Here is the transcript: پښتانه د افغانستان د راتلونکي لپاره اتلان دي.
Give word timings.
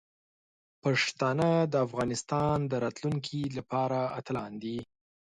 پښتانه 0.83 1.49
د 1.71 1.73
افغانستان 1.87 2.57
د 2.71 2.73
راتلونکي 2.85 3.41
لپاره 3.57 3.99
اتلان 4.19 4.51
دي. 4.63 4.77